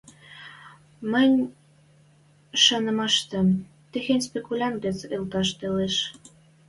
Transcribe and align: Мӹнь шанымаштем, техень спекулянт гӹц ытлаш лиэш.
Мӹнь 1.11 1.37
шанымаштем, 2.63 3.47
техень 3.91 4.25
спекулянт 4.27 4.77
гӹц 4.83 4.97
ытлаш 5.17 5.49
лиэш. 5.59 5.95